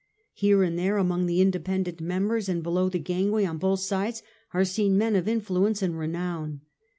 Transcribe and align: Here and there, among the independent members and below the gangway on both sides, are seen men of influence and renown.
Here 0.33 0.63
and 0.63 0.79
there, 0.79 0.97
among 0.97 1.27
the 1.27 1.41
independent 1.41 2.01
members 2.01 2.49
and 2.49 2.63
below 2.63 2.89
the 2.89 2.97
gangway 2.97 3.45
on 3.45 3.59
both 3.59 3.81
sides, 3.81 4.23
are 4.51 4.65
seen 4.65 4.97
men 4.97 5.15
of 5.15 5.27
influence 5.27 5.83
and 5.83 5.95
renown. 5.95 6.61